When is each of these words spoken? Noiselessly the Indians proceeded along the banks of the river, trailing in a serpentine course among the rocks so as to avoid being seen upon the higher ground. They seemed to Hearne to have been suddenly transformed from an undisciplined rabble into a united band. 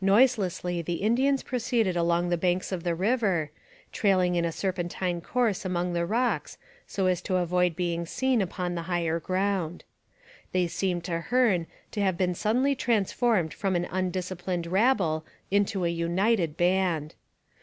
Noiselessly 0.00 0.80
the 0.80 1.02
Indians 1.04 1.42
proceeded 1.42 1.98
along 1.98 2.30
the 2.30 2.38
banks 2.38 2.72
of 2.72 2.82
the 2.82 2.94
river, 2.94 3.50
trailing 3.92 4.34
in 4.34 4.46
a 4.46 4.50
serpentine 4.50 5.20
course 5.20 5.66
among 5.66 5.92
the 5.92 6.06
rocks 6.06 6.56
so 6.86 7.04
as 7.08 7.20
to 7.20 7.36
avoid 7.36 7.76
being 7.76 8.06
seen 8.06 8.40
upon 8.40 8.74
the 8.74 8.84
higher 8.88 9.20
ground. 9.20 9.84
They 10.52 10.66
seemed 10.66 11.04
to 11.04 11.20
Hearne 11.20 11.66
to 11.90 12.00
have 12.00 12.16
been 12.16 12.34
suddenly 12.34 12.74
transformed 12.74 13.52
from 13.52 13.76
an 13.76 13.86
undisciplined 13.90 14.66
rabble 14.66 15.26
into 15.50 15.84
a 15.84 15.90
united 15.90 16.56
band. 16.56 17.14